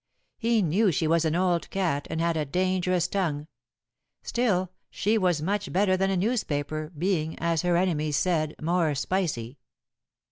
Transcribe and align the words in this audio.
He 0.39 0.63
knew 0.63 0.91
she 0.91 1.05
was 1.05 1.25
an 1.25 1.35
old 1.35 1.69
cat, 1.69 2.07
and 2.09 2.19
had 2.19 2.35
a 2.35 2.43
dangerous 2.43 3.07
tongue. 3.07 3.45
Still, 4.23 4.71
she 4.89 5.15
was 5.15 5.43
much 5.43 5.71
better 5.71 5.95
than 5.95 6.09
a 6.09 6.17
newspaper, 6.17 6.91
being, 6.97 7.37
as 7.37 7.61
her 7.61 7.77
enemies 7.77 8.17
said, 8.17 8.55
more 8.59 8.95
spicy. 8.95 9.59